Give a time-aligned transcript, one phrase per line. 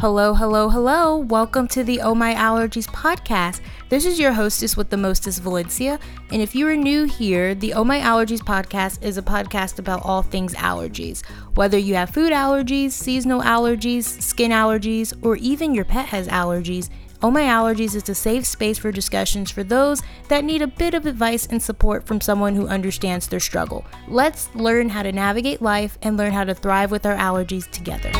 [0.00, 1.16] Hello, hello, hello.
[1.16, 3.60] Welcome to the Oh My Allergies podcast.
[3.88, 5.98] This is your hostess with the mostest, Valencia.
[6.30, 10.04] And if you are new here, the Oh My Allergies podcast is a podcast about
[10.04, 11.26] all things allergies.
[11.56, 16.90] Whether you have food allergies, seasonal allergies, skin allergies, or even your pet has allergies,
[17.20, 20.94] Oh My Allergies is a safe space for discussions for those that need a bit
[20.94, 23.84] of advice and support from someone who understands their struggle.
[24.06, 28.12] Let's learn how to navigate life and learn how to thrive with our allergies together.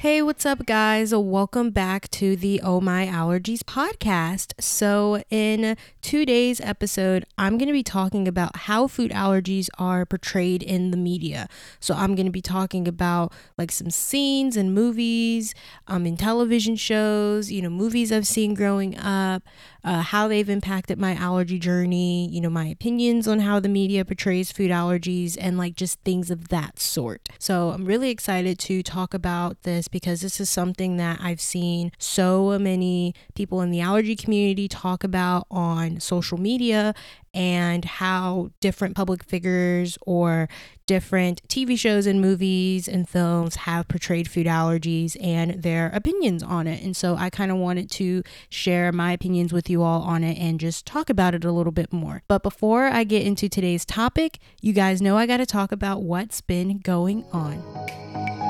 [0.00, 1.12] Hey, what's up, guys?
[1.12, 4.52] Welcome back to the Oh My Allergies podcast.
[4.60, 10.62] So, in today's episode, I'm going to be talking about how food allergies are portrayed
[10.62, 11.48] in the media.
[11.80, 15.52] So, I'm going to be talking about like some scenes in movies,
[15.88, 19.42] um, in television shows, you know, movies I've seen growing up,
[19.84, 24.04] uh, how they've impacted my allergy journey, you know, my opinions on how the media
[24.04, 27.28] portrays food allergies, and like just things of that sort.
[27.38, 31.92] So, I'm really excited to talk about this because this is something that I've seen
[31.98, 36.94] so many people in the allergy community talk about on social media
[37.34, 40.48] and how different public figures or
[40.86, 46.66] different TV shows and movies and films have portrayed food allergies and their opinions on
[46.66, 46.82] it.
[46.82, 50.38] And so I kind of wanted to share my opinions with you all on it
[50.38, 52.22] and just talk about it a little bit more.
[52.26, 56.02] But before I get into today's topic, you guys know I got to talk about
[56.02, 58.47] what's been going on.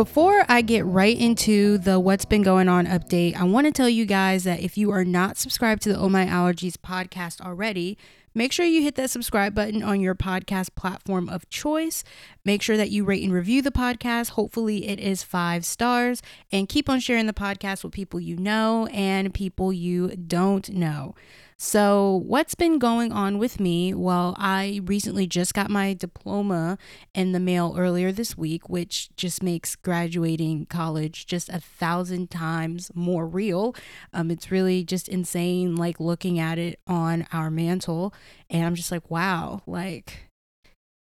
[0.00, 3.86] Before I get right into the what's been going on update, I want to tell
[3.86, 7.98] you guys that if you are not subscribed to the Oh My Allergies podcast already,
[8.32, 12.02] make sure you hit that subscribe button on your podcast platform of choice.
[12.46, 14.30] Make sure that you rate and review the podcast.
[14.30, 16.22] Hopefully, it is five stars.
[16.50, 21.14] And keep on sharing the podcast with people you know and people you don't know.
[21.62, 23.92] So, what's been going on with me?
[23.92, 26.78] Well, I recently just got my diploma
[27.14, 32.90] in the mail earlier this week, which just makes graduating college just a thousand times
[32.94, 33.76] more real.
[34.14, 38.14] Um, it's really just insane, like looking at it on our mantle,
[38.48, 40.30] and I'm just like, wow, like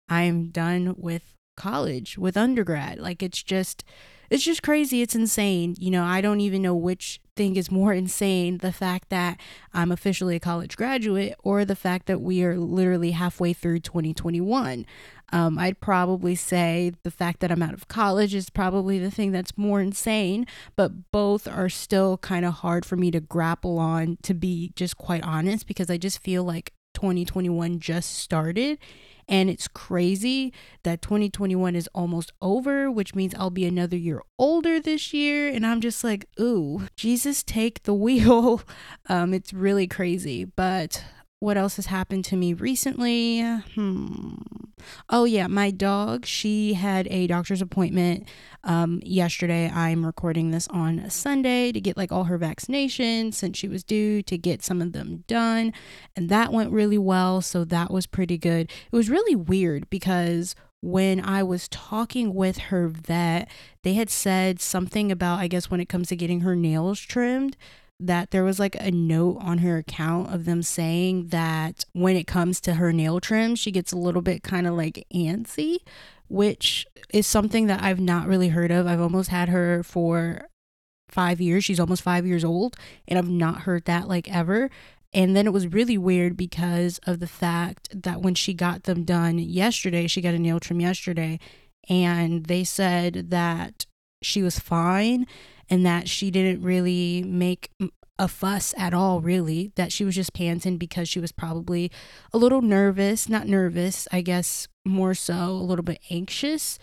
[0.08, 2.98] I'm done with college, with undergrad.
[2.98, 3.84] Like, it's just
[4.30, 5.02] it's just crazy.
[5.02, 5.76] It's insane.
[5.80, 9.40] You know, I don't even know which thing is more insane the fact that
[9.74, 14.86] I'm officially a college graduate or the fact that we are literally halfway through 2021.
[15.32, 19.32] Um, I'd probably say the fact that I'm out of college is probably the thing
[19.32, 24.18] that's more insane, but both are still kind of hard for me to grapple on,
[24.22, 28.80] to be just quite honest, because I just feel like 2021 just started
[29.28, 34.80] and it's crazy that 2021 is almost over, which means I'll be another year older
[34.80, 35.48] this year.
[35.48, 38.62] And I'm just like, ooh, Jesus, take the wheel.
[39.08, 40.46] Um, it's really crazy.
[40.46, 41.04] But
[41.40, 43.42] what else has happened to me recently?
[43.42, 44.36] Hmm.
[45.10, 48.28] Oh, yeah, my dog, she had a doctor's appointment
[48.64, 49.70] um, yesterday.
[49.70, 54.22] I'm recording this on Sunday to get like all her vaccinations since she was due
[54.24, 55.74] to get some of them done.
[56.16, 57.42] And that went really well.
[57.42, 58.72] So that was pretty good.
[58.92, 63.50] It was really weird because when I was talking with her vet,
[63.84, 67.58] they had said something about, I guess, when it comes to getting her nails trimmed
[68.00, 72.28] that there was like a note on her account of them saying that when it
[72.28, 75.78] comes to her nail trim, she gets a little bit kind of like antsy,
[76.28, 78.86] which is something that I've not really heard of.
[78.86, 80.50] I've almost had her for
[81.10, 81.64] five years.
[81.64, 82.76] She's almost five years old,
[83.08, 84.70] and I've not heard that like ever.
[85.14, 89.06] And then it was really weird because of the fact that when she got them
[89.06, 91.40] done yesterday, she got a nail trim yesterday,
[91.88, 93.86] and they said that
[94.22, 95.26] she was fine
[95.70, 97.72] and that she didn't really make
[98.18, 101.92] a fuss at all, really, that she was just panting because she was probably
[102.32, 106.80] a little nervous, not nervous, I guess more so a little bit anxious.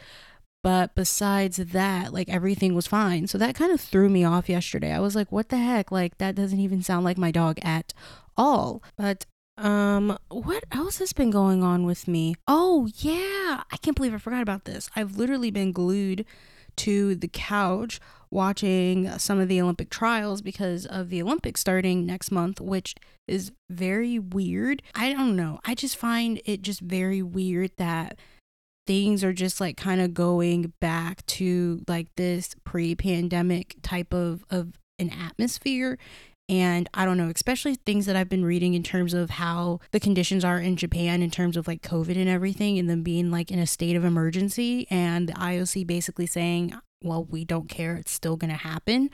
[0.62, 3.26] But besides that, like everything was fine.
[3.26, 4.92] So that kind of threw me off yesterday.
[4.92, 5.90] I was like, what the heck?
[5.90, 7.92] Like that doesn't even sound like my dog at
[8.36, 8.82] all.
[8.96, 9.26] But
[9.58, 12.36] um, what else has been going on with me?
[12.46, 13.62] Oh, yeah.
[13.70, 14.88] I can't believe I forgot about this.
[14.94, 16.24] I've literally been glued
[16.76, 22.30] to the couch watching some of the Olympic trials because of the Olympics starting next
[22.30, 22.94] month, which
[23.28, 24.82] is very weird.
[24.94, 25.60] I don't know.
[25.64, 28.18] I just find it just very weird that
[28.86, 34.72] things are just like kind of going back to like this pre-pandemic type of of
[34.98, 35.98] an atmosphere
[36.52, 39.98] and I don't know, especially things that I've been reading in terms of how the
[39.98, 43.50] conditions are in Japan in terms of like COVID and everything, and them being like
[43.50, 48.12] in a state of emergency, and the IOC basically saying, well, we don't care, it's
[48.12, 49.08] still going to happen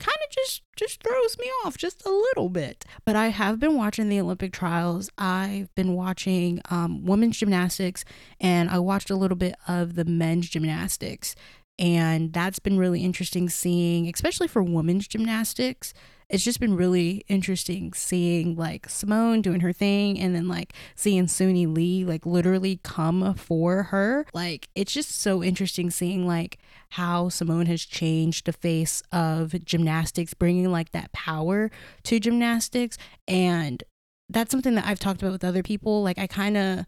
[0.00, 2.84] kind of just just throws me off just a little bit.
[3.04, 5.08] But I have been watching the Olympic trials.
[5.16, 8.04] I've been watching um, women's gymnastics,
[8.40, 11.36] and I watched a little bit of the men's gymnastics.
[11.78, 15.94] And that's been really interesting seeing, especially for women's gymnastics,
[16.34, 21.26] it's just been really interesting seeing like Simone doing her thing and then like seeing
[21.26, 24.26] Suni Lee like literally come for her.
[24.34, 26.58] Like it's just so interesting seeing like
[26.90, 31.70] how Simone has changed the face of gymnastics, bringing like that power
[32.02, 32.98] to gymnastics.
[33.28, 33.84] And
[34.28, 36.02] that's something that I've talked about with other people.
[36.02, 36.84] Like I kind of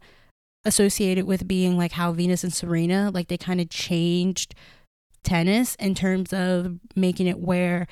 [0.65, 4.55] associate it with being like how Venus and Serena, like they kind of changed
[5.23, 7.87] tennis in terms of making it where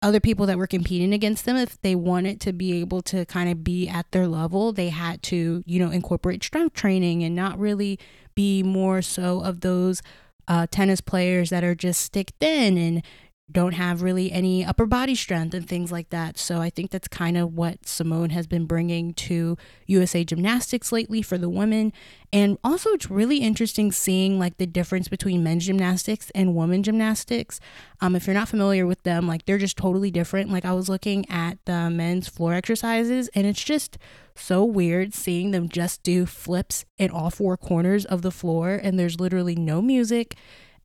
[0.00, 3.50] other people that were competing against them if they wanted to be able to kind
[3.50, 7.58] of be at their level they had to you know incorporate strength training and not
[7.58, 7.98] really
[8.34, 10.00] be more so of those
[10.46, 13.02] uh, tennis players that are just stick thin and
[13.50, 16.38] don't have really any upper body strength and things like that.
[16.38, 19.56] So I think that's kind of what Simone has been bringing to
[19.86, 21.92] USA Gymnastics lately for the women.
[22.30, 27.58] And also, it's really interesting seeing like the difference between men's gymnastics and women gymnastics.
[28.02, 30.50] Um, if you're not familiar with them, like they're just totally different.
[30.50, 33.96] Like I was looking at the men's floor exercises, and it's just
[34.34, 38.98] so weird seeing them just do flips in all four corners of the floor, and
[38.98, 40.36] there's literally no music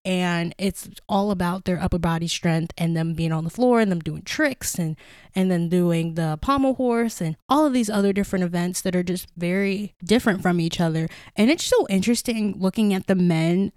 [0.06, 3.92] and it's all about their upper body strength and them being on the floor and
[3.92, 4.98] them doing tricks and
[5.34, 9.04] and then doing the pommel horse and all of these other different events that are
[9.04, 11.08] just very different from each other.
[11.36, 13.72] And it's so interesting looking at the men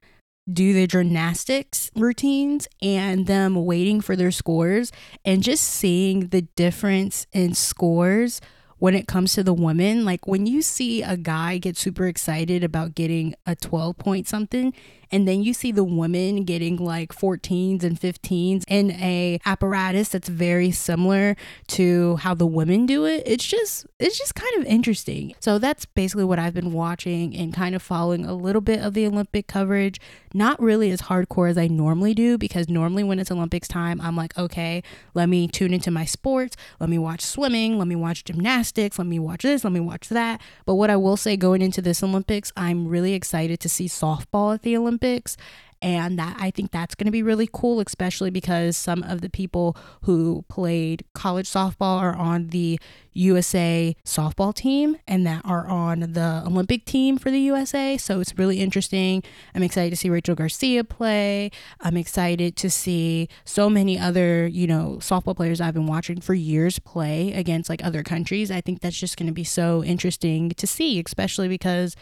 [0.52, 4.92] do the gymnastics routines and them waiting for their scores
[5.24, 8.40] and just seeing the difference in scores
[8.78, 10.04] when it comes to the women.
[10.04, 14.72] Like when you see a guy get super excited about getting a 12 point something
[15.10, 20.28] and then you see the women getting like 14s and 15s in a apparatus that's
[20.28, 21.36] very similar
[21.68, 23.22] to how the women do it.
[23.26, 25.34] It's just it's just kind of interesting.
[25.40, 28.94] So that's basically what i've been watching and kind of following a little bit of
[28.94, 30.00] the olympic coverage.
[30.34, 34.16] Not really as hardcore as i normally do because normally when it's olympics time i'm
[34.16, 34.82] like okay
[35.14, 36.56] let me tune into my sports.
[36.80, 37.78] Let me watch swimming.
[37.78, 38.98] Let me watch gymnastics.
[38.98, 39.64] Let me watch this.
[39.64, 40.40] Let me watch that.
[40.64, 44.54] But what i will say going into this olympics i'm really excited to see softball
[44.54, 45.36] at the olympics Olympics.
[45.82, 49.28] And that I think that's going to be really cool, especially because some of the
[49.28, 52.80] people who played college softball are on the
[53.12, 57.98] USA softball team and that are on the Olympic team for the USA.
[57.98, 59.22] So it's really interesting.
[59.54, 61.50] I'm excited to see Rachel Garcia play.
[61.82, 66.32] I'm excited to see so many other, you know, softball players I've been watching for
[66.32, 68.50] years play against like other countries.
[68.50, 71.94] I think that's just going to be so interesting to see, especially because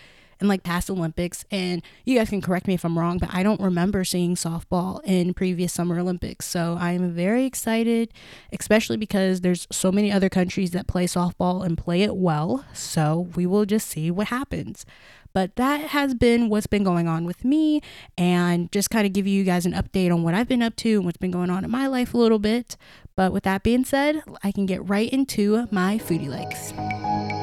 [0.45, 1.45] in like past Olympics.
[1.51, 5.01] And you guys can correct me if I'm wrong, but I don't remember seeing softball
[5.05, 6.47] in previous Summer Olympics.
[6.47, 8.13] So I'm very excited,
[8.53, 12.65] especially because there's so many other countries that play softball and play it well.
[12.73, 14.87] So we will just see what happens.
[15.33, 17.81] But that has been what's been going on with me,
[18.17, 20.95] and just kind of give you guys an update on what I've been up to
[20.95, 22.77] and what's been going on in my life a little bit.
[23.17, 27.34] But with that being said, I can get right into my foodie likes.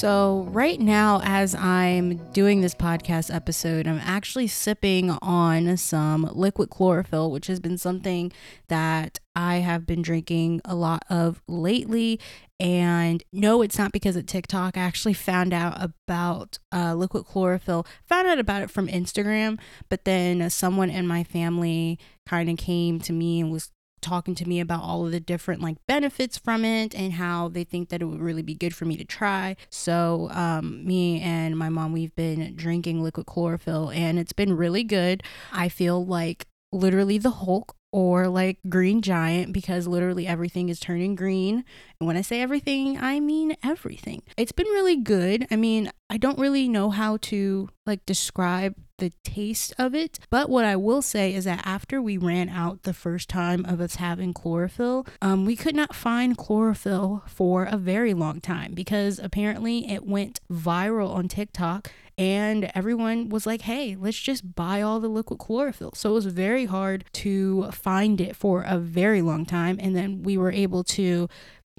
[0.00, 6.70] So, right now, as I'm doing this podcast episode, I'm actually sipping on some liquid
[6.70, 8.32] chlorophyll, which has been something
[8.68, 12.18] that I have been drinking a lot of lately.
[12.58, 14.78] And no, it's not because of TikTok.
[14.78, 19.58] I actually found out about uh, liquid chlorophyll, found out about it from Instagram,
[19.90, 24.48] but then someone in my family kind of came to me and was talking to
[24.48, 28.02] me about all of the different like benefits from it and how they think that
[28.02, 29.56] it would really be good for me to try.
[29.70, 34.84] So, um, me and my mom, we've been drinking liquid chlorophyll and it's been really
[34.84, 35.22] good.
[35.52, 41.14] I feel like literally the Hulk or like green giant because literally everything is turning
[41.14, 41.64] green.
[41.98, 44.22] And when I say everything, I mean everything.
[44.36, 45.46] It's been really good.
[45.50, 50.48] I mean, I don't really know how to like describe the taste of it, but
[50.48, 53.96] what I will say is that after we ran out the first time of us
[53.96, 59.90] having chlorophyll, um, we could not find chlorophyll for a very long time because apparently
[59.90, 61.90] it went viral on TikTok
[62.20, 65.92] and everyone was like, hey, let's just buy all the liquid chlorophyll.
[65.94, 69.78] So it was very hard to find it for a very long time.
[69.80, 71.30] And then we were able to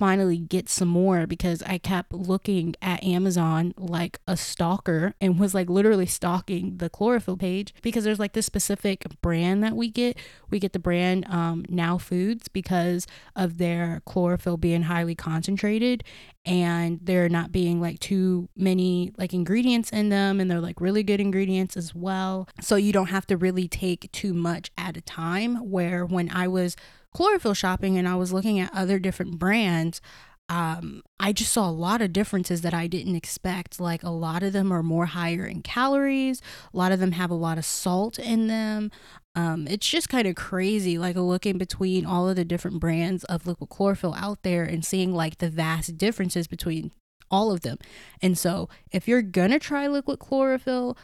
[0.01, 5.53] finally get some more because I kept looking at Amazon like a stalker and was
[5.53, 10.17] like literally stalking the chlorophyll page because there's like this specific brand that we get.
[10.49, 13.05] We get the brand um, Now Foods because
[13.35, 16.03] of their chlorophyll being highly concentrated
[16.45, 21.03] and there not being like too many like ingredients in them and they're like really
[21.03, 22.49] good ingredients as well.
[22.59, 26.47] So you don't have to really take too much at a time where when I
[26.47, 26.75] was
[27.13, 30.01] chlorophyll shopping and I was looking at other different brands,
[30.49, 33.79] um, I just saw a lot of differences that I didn't expect.
[33.79, 36.41] Like a lot of them are more higher in calories,
[36.73, 38.91] a lot of them have a lot of salt in them.
[39.33, 43.47] Um, it's just kind of crazy, like looking between all of the different brands of
[43.47, 46.91] liquid chlorophyll out there and seeing like the vast differences between
[47.29, 47.77] all of them.
[48.21, 50.97] And so, if you're gonna try liquid chlorophyll,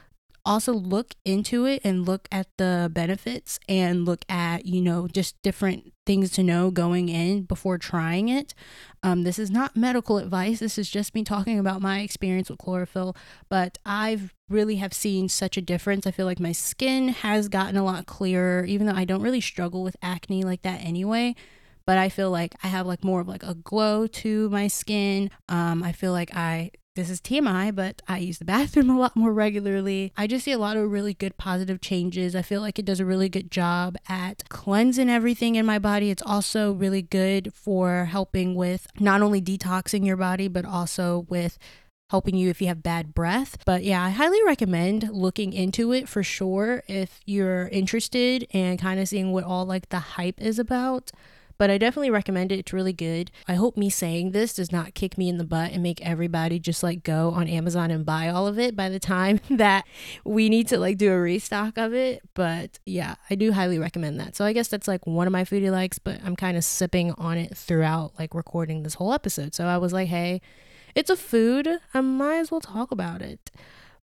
[0.48, 5.40] also look into it and look at the benefits and look at, you know, just
[5.42, 8.54] different things to know going in before trying it.
[9.04, 10.60] Um, this is not medical advice.
[10.60, 13.16] This is just me talking about my experience with chlorophyll.
[13.50, 16.08] But I've really have seen such a difference.
[16.08, 19.42] I feel like my skin has gotten a lot clearer, even though I don't really
[19.42, 21.36] struggle with acne like that anyway
[21.86, 25.32] but I feel like I have like more of like a glow to my skin.
[25.48, 29.16] Um, I feel like I this is TMI, but I use the bathroom a lot
[29.16, 30.12] more regularly.
[30.18, 32.36] I just see a lot of really good positive changes.
[32.36, 36.10] I feel like it does a really good job at cleansing everything in my body.
[36.10, 41.60] It's also really good for helping with not only detoxing your body, but also with
[42.10, 43.58] helping you if you have bad breath.
[43.64, 49.00] But yeah, I highly recommend looking into it for sure if you're interested and kind
[49.00, 51.12] of seeing what all like the hype is about
[51.58, 52.60] but I definitely recommend it.
[52.60, 53.32] It's really good.
[53.48, 56.60] I hope me saying this does not kick me in the butt and make everybody
[56.60, 59.86] just like go on Amazon and buy all of it by the time that
[60.24, 62.22] we need to like do a restock of it.
[62.34, 64.36] But yeah, I do highly recommend that.
[64.36, 67.12] So I guess that's like one of my foodie likes, but I'm kind of sipping
[67.14, 69.56] on it throughout like recording this whole episode.
[69.56, 70.42] So I was like, hey,
[70.96, 71.68] it's a food.
[71.94, 73.52] I might as well talk about it.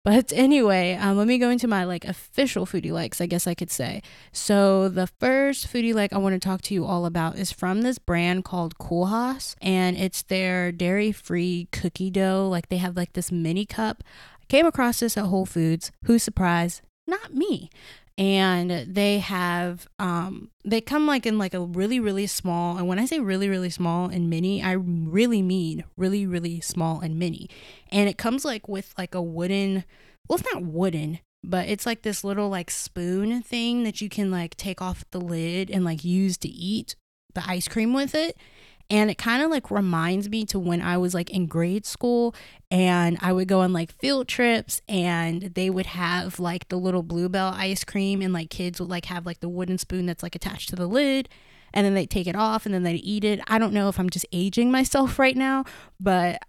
[0.05, 3.55] But anyway, um, let me go into my like official foodie likes, I guess I
[3.55, 4.03] could say.
[4.33, 7.81] So the first foodie like I want to talk to you all about is from
[7.81, 12.49] this brand called Coolhaus, and it's their dairy-free cookie dough.
[12.51, 14.05] Like they have like this mini cup.
[14.43, 15.91] I came across this at Whole Foods.
[16.05, 16.83] Who's surprised?
[17.07, 17.71] Not me
[18.17, 22.99] and they have um they come like in like a really really small and when
[22.99, 27.49] i say really really small and mini i really mean really really small and mini.
[27.91, 29.85] And it comes like with like a wooden
[30.29, 34.31] well it's not wooden but it's like this little like spoon thing that you can
[34.31, 36.97] like take off the lid and like use to eat
[37.35, 38.37] the ice cream with it
[38.91, 42.35] and it kind of like reminds me to when I was like in grade school
[42.71, 47.03] and I would go on like field trips and they would have like the little
[47.03, 50.35] bluebell ice cream and like kids would like have like the wooden spoon that's like
[50.35, 51.29] attached to the lid
[51.73, 53.41] and then they take it off and then they eat it.
[53.49, 55.65] I don't know if I'm just aging myself right now,
[56.01, 56.41] but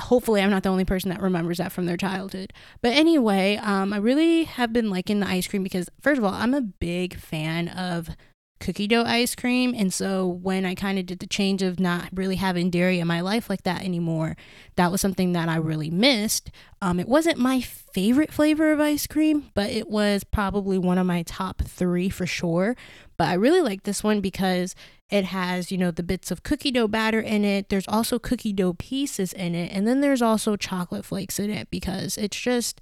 [0.00, 2.52] hopefully I'm not the only person that remembers that from their childhood.
[2.82, 6.32] But anyway, um, I really have been liking the ice cream because first of all,
[6.34, 8.10] I'm a big fan of
[8.58, 9.74] cookie dough ice cream.
[9.76, 13.06] And so when I kind of did the change of not really having dairy in
[13.06, 14.36] my life like that anymore,
[14.76, 16.50] that was something that I really missed.
[16.80, 21.06] Um, it wasn't my favorite flavor of ice cream, but it was probably one of
[21.06, 22.76] my top three for sure.
[23.16, 24.74] But I really like this one because
[25.10, 27.68] it has, you know, the bits of cookie dough batter in it.
[27.68, 29.70] There's also cookie dough pieces in it.
[29.72, 32.80] And then there's also chocolate flakes in it because it's just,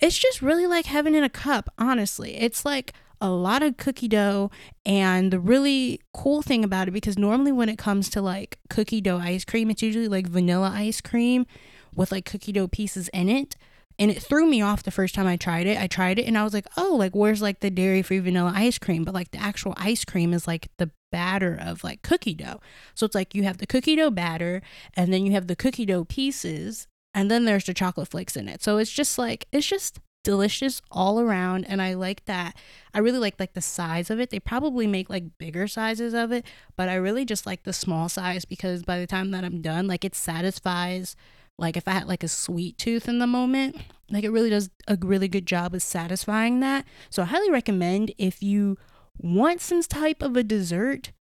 [0.00, 2.36] it's just really like heaven in a cup, honestly.
[2.36, 4.50] It's like, a lot of cookie dough.
[4.84, 9.00] And the really cool thing about it, because normally when it comes to like cookie
[9.00, 11.46] dough ice cream, it's usually like vanilla ice cream
[11.94, 13.56] with like cookie dough pieces in it.
[14.00, 15.76] And it threw me off the first time I tried it.
[15.76, 18.52] I tried it and I was like, oh, like where's like the dairy free vanilla
[18.54, 19.02] ice cream?
[19.04, 22.60] But like the actual ice cream is like the batter of like cookie dough.
[22.94, 24.62] So it's like you have the cookie dough batter
[24.94, 28.48] and then you have the cookie dough pieces and then there's the chocolate flakes in
[28.48, 28.62] it.
[28.62, 29.98] So it's just like, it's just
[30.28, 32.54] delicious all around and I like that.
[32.92, 34.28] I really like like the size of it.
[34.28, 36.44] They probably make like bigger sizes of it,
[36.76, 39.86] but I really just like the small size because by the time that I'm done,
[39.86, 41.16] like it satisfies
[41.56, 43.76] like if I had like a sweet tooth in the moment,
[44.10, 46.84] like it really does a really good job of satisfying that.
[47.08, 48.76] So I highly recommend if you
[49.16, 51.12] want some type of a dessert,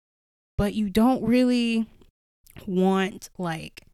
[0.58, 1.88] but you don't really
[2.66, 3.87] want like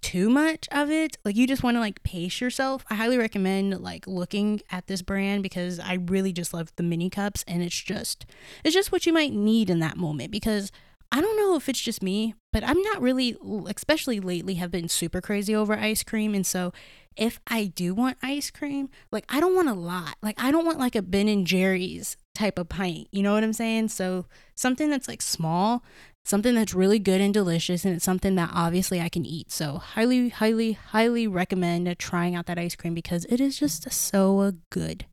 [0.00, 1.18] too much of it.
[1.24, 2.84] Like you just want to like pace yourself.
[2.90, 7.10] I highly recommend like looking at this brand because i really just love the mini
[7.10, 8.26] cups and it's just
[8.64, 10.70] it's just what you might need in that moment because
[11.12, 14.88] i don't know if it's just me but i'm not really especially lately have been
[14.88, 16.34] super crazy over ice cream.
[16.34, 16.72] And so
[17.16, 20.16] if i do want ice cream like i don't want a lot.
[20.22, 23.08] Like i don't want like a ben and jerry's type of pint.
[23.10, 23.88] You know what i'm saying?
[23.88, 25.82] So something that's like small
[26.24, 29.50] something that's really good and delicious, and it's something that obviously I can eat.
[29.50, 34.52] So, highly, highly, highly recommend trying out that ice cream because it is just so
[34.70, 35.06] good.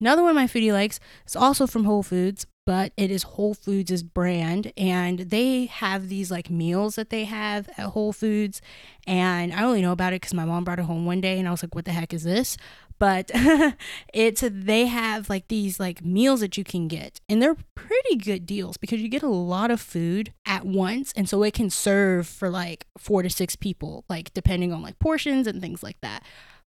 [0.00, 4.02] Another one my foodie likes is also from Whole Foods, but it is Whole Foods'
[4.02, 4.72] brand.
[4.76, 8.60] And they have these like meals that they have at Whole Foods.
[9.06, 11.46] And I only know about it because my mom brought it home one day and
[11.46, 12.56] I was like, what the heck is this?
[12.98, 13.30] But
[14.14, 17.20] it's they have like these like meals that you can get.
[17.28, 21.12] And they're pretty good deals because you get a lot of food at once.
[21.16, 24.98] And so it can serve for like four to six people, like depending on like
[24.98, 26.22] portions and things like that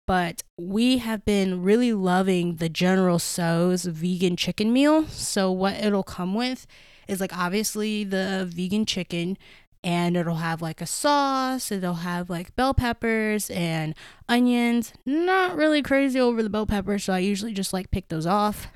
[0.06, 5.06] but we have been really loving the General Tso's vegan chicken meal.
[5.06, 6.66] So, what it'll come with
[7.08, 9.36] is like obviously the vegan chicken,
[9.84, 13.94] and it'll have like a sauce, it'll have like bell peppers and
[14.28, 14.92] onions.
[15.04, 18.68] Not really crazy over the bell peppers, so I usually just like pick those off,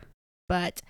[0.49, 0.83] but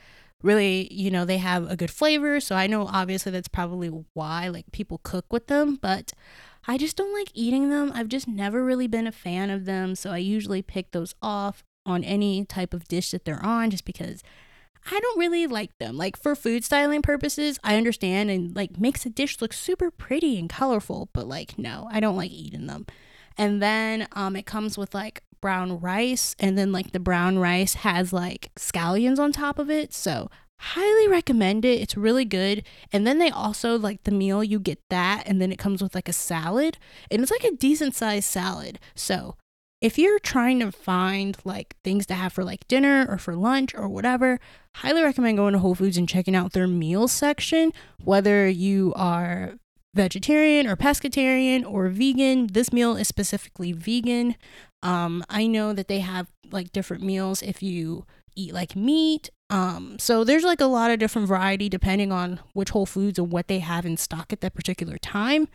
[0.43, 2.41] really, you know, they have a good flavor.
[2.41, 6.13] So, I know obviously that's probably why like people cook with them, but
[6.69, 7.93] I just don't like eating them.
[7.95, 9.95] I've just never really been a fan of them.
[9.95, 13.85] So I usually pick those off on any type of dish that they're on just
[13.85, 14.23] because
[14.91, 15.97] I don't really like them.
[15.97, 20.39] Like for food styling purposes, I understand and like makes a dish look super pretty
[20.39, 22.87] and colorful, but like no, I don't like eating them.
[23.37, 27.75] And then um it comes with like brown rice and then like the brown rice
[27.75, 29.93] has like scallions on top of it.
[29.93, 31.81] So highly recommend it.
[31.81, 32.65] It's really good.
[32.93, 35.95] And then they also like the meal, you get that, and then it comes with
[35.95, 36.79] like a salad,
[37.11, 38.79] and it's like a decent sized salad.
[38.95, 39.37] So
[39.81, 43.75] if you're trying to find like things to have for like dinner or for lunch
[43.75, 44.41] or whatever,
[44.77, 47.73] highly recommend going to Whole Foods and checking out their meal section.
[48.03, 49.55] Whether you are
[49.95, 54.37] vegetarian or pescatarian or vegan, this meal is specifically vegan.
[54.83, 59.31] Um, I know that they have like different meals if you eat like meat.
[59.49, 63.31] Um, so there's like a lot of different variety depending on which Whole Foods and
[63.31, 65.49] what they have in stock at that particular time.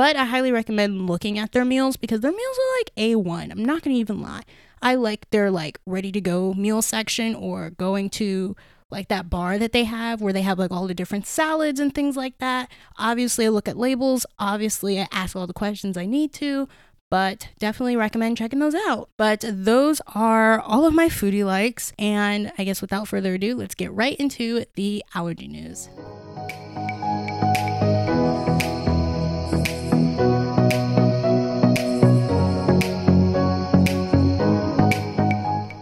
[0.00, 3.50] But I highly recommend looking at their meals because their meals are like A1.
[3.50, 4.44] I'm not gonna even lie.
[4.80, 8.56] I like their like ready to go meal section or going to
[8.88, 11.94] like that bar that they have where they have like all the different salads and
[11.94, 12.72] things like that.
[12.96, 14.24] Obviously, I look at labels.
[14.38, 16.66] Obviously, I ask all the questions I need to
[17.10, 19.10] but definitely recommend checking those out.
[19.18, 21.92] But those are all of my foodie likes.
[21.98, 25.88] And I guess without further ado, let's get right into the allergy news.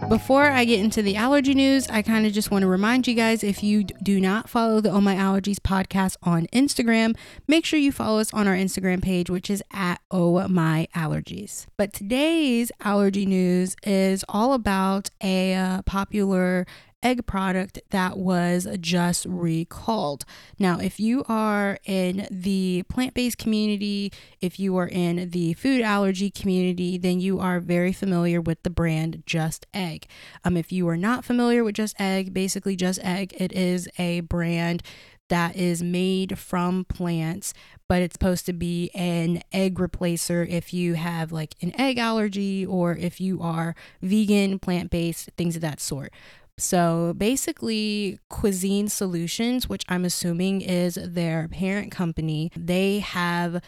[0.09, 3.15] Before I get into the allergy news, I kind of just want to remind you
[3.15, 7.15] guys if you do not follow the Oh My Allergies podcast on Instagram,
[7.47, 11.67] make sure you follow us on our Instagram page, which is at Oh My Allergies.
[11.77, 16.67] But today's allergy news is all about a uh, popular
[17.03, 20.25] egg product that was just recalled.
[20.59, 25.81] Now, if you are in the plant based community, if you are in the food
[25.81, 30.07] allergy community, then you are very familiar with the brand Just Egg.
[30.45, 34.21] Um, if you are not familiar with Just Egg, basically, Just Egg, it is a
[34.21, 34.83] brand
[35.29, 37.53] that is made from plants,
[37.87, 42.65] but it's supposed to be an egg replacer if you have like an egg allergy
[42.65, 46.13] or if you are vegan, plant based, things of that sort.
[46.59, 53.63] So basically, Cuisine Solutions, which I'm assuming is their parent company, they have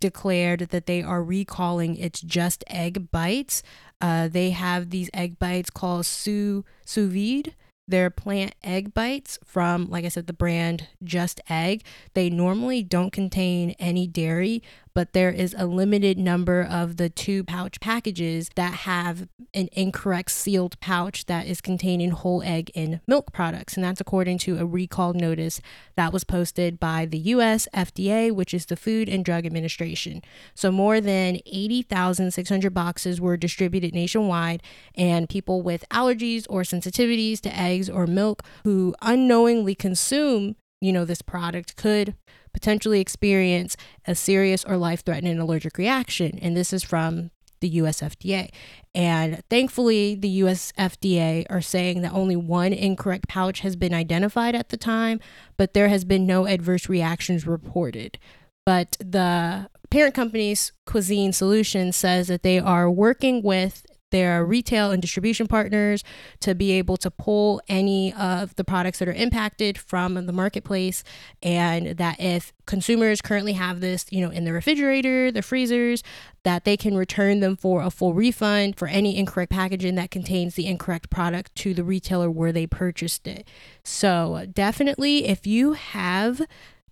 [0.00, 3.62] declared that they are recalling its Just Egg Bites.
[4.00, 7.54] Uh, they have these egg bites called sous sous vide
[7.86, 11.84] they're plant egg bites from, like I said, the brand Just Egg.
[12.14, 14.62] They normally don't contain any dairy,
[14.94, 20.30] but there is a limited number of the two pouch packages that have an incorrect
[20.30, 23.74] sealed pouch that is containing whole egg and milk products.
[23.74, 25.60] And that's according to a recall notice
[25.96, 30.22] that was posted by the US FDA, which is the Food and Drug Administration.
[30.54, 34.62] So more than 80,600 boxes were distributed nationwide,
[34.94, 41.04] and people with allergies or sensitivities to eggs or milk who unknowingly consume you know
[41.04, 42.14] this product could
[42.54, 46.38] potentially experience a serious or life threatening allergic reaction.
[46.40, 48.50] And this is from the US FDA.
[48.94, 54.54] And thankfully, the US FDA are saying that only one incorrect pouch has been identified
[54.54, 55.20] at the time,
[55.56, 58.18] but there has been no adverse reactions reported.
[58.64, 65.02] But the parent company's Cuisine Solutions says that they are working with their retail and
[65.02, 66.04] distribution partners
[66.38, 71.02] to be able to pull any of the products that are impacted from the marketplace.
[71.42, 76.02] And that if consumers currently have this you know in the refrigerator the freezers
[76.44, 80.54] that they can return them for a full refund for any incorrect packaging that contains
[80.54, 83.46] the incorrect product to the retailer where they purchased it.
[83.82, 86.40] So definitely if you have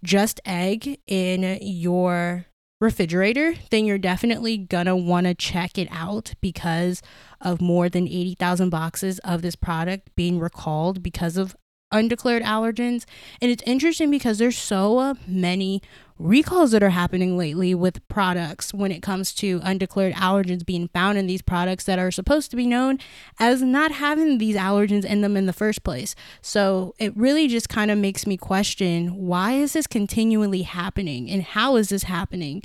[0.02, 2.46] just egg in your
[2.82, 7.00] refrigerator, then you're definitely gonna wanna check it out because
[7.40, 11.56] of more than 80,000 boxes of this product being recalled because of
[11.92, 13.04] undeclared allergens.
[13.40, 15.80] And it's interesting because there's so uh, many
[16.22, 21.18] recalls that are happening lately with products when it comes to undeclared allergens being found
[21.18, 22.98] in these products that are supposed to be known
[23.38, 26.14] as not having these allergens in them in the first place.
[26.40, 31.42] So it really just kind of makes me question why is this continually happening and
[31.42, 32.62] how is this happening?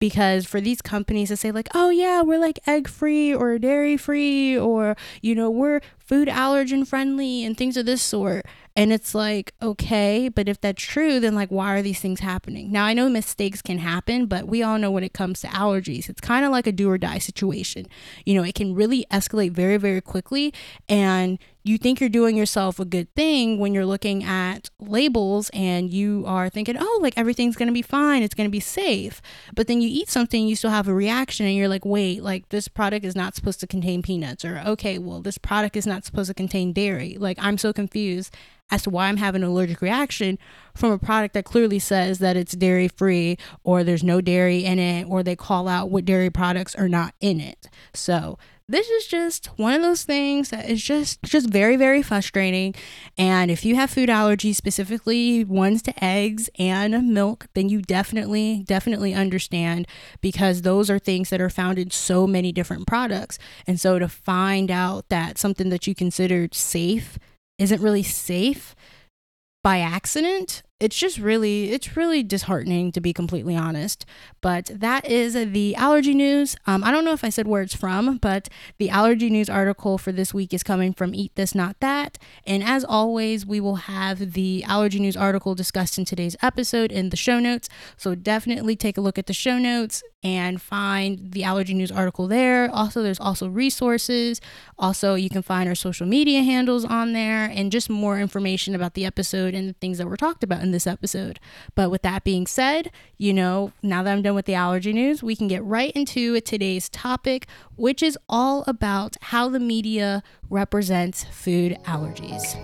[0.00, 3.96] because for these companies to say like oh yeah we're like egg free or dairy
[3.96, 8.44] free or you know we're food allergen friendly and things of this sort
[8.76, 12.72] and it's like, okay, but if that's true, then like, why are these things happening?
[12.72, 16.08] Now, I know mistakes can happen, but we all know when it comes to allergies,
[16.08, 17.86] it's kind of like a do or die situation.
[18.26, 20.52] You know, it can really escalate very, very quickly.
[20.88, 25.90] And you think you're doing yourself a good thing when you're looking at labels and
[25.90, 28.22] you are thinking, oh, like everything's going to be fine.
[28.22, 29.22] It's going to be safe.
[29.54, 32.50] But then you eat something, you still have a reaction, and you're like, wait, like
[32.50, 34.44] this product is not supposed to contain peanuts.
[34.44, 37.16] Or, okay, well, this product is not supposed to contain dairy.
[37.18, 38.36] Like, I'm so confused
[38.70, 40.38] as to why I'm having an allergic reaction
[40.74, 44.78] from a product that clearly says that it's dairy free or there's no dairy in
[44.78, 47.68] it or they call out what dairy products are not in it.
[47.92, 52.74] So, this is just one of those things that is just just very very frustrating.
[53.18, 58.64] And if you have food allergies specifically ones to eggs and milk then you definitely
[58.66, 59.86] definitely understand
[60.20, 63.38] because those are things that are found in so many different products.
[63.66, 67.18] And so to find out that something that you considered safe
[67.58, 68.74] isn't really safe
[69.62, 74.04] by accident it's just really it's really disheartening to be completely honest.
[74.42, 76.56] But that is the allergy news.
[76.66, 79.96] Um, i don't know if i said where it's from but the allergy news article
[79.96, 82.18] for this week is coming from eat this not that.
[82.46, 87.08] And as always we will have the allergy news article discussed in today's episode in
[87.08, 87.70] the show notes.
[87.96, 92.26] So definitely take a look at the show notes and find the allergy news article
[92.26, 92.70] there.
[92.70, 94.40] Also there's also resources.
[94.78, 98.94] Also you can find our social media handles on there and just more information about
[98.94, 101.40] the episode and the things that were talked about in this episode.
[101.74, 105.22] But with that being said, you know, now that I'm done with the allergy news,
[105.22, 111.24] we can get right into today's topic, which is all about how the media represents
[111.24, 112.54] food allergies.